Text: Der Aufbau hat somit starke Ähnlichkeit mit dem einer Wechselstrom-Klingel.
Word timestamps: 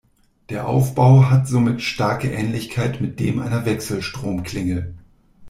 Der 0.49 0.67
Aufbau 0.67 1.29
hat 1.29 1.47
somit 1.47 1.83
starke 1.83 2.31
Ähnlichkeit 2.31 3.01
mit 3.01 3.19
dem 3.19 3.39
einer 3.39 3.65
Wechselstrom-Klingel. 3.67 4.95